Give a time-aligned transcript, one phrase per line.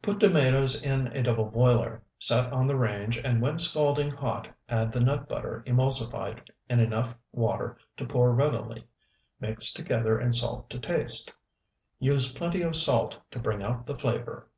[0.00, 5.00] Put tomatoes in double boiler, set on the range, and when scalding hot add the
[5.00, 8.86] nut butter emulsified in enough water to pour readily,
[9.40, 11.32] mix together and salt to taste.
[11.98, 14.48] Use plenty of salt to bring out the flavor.